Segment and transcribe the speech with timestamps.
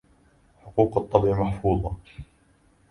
[0.61, 1.91] حقوق الطبع محفوظة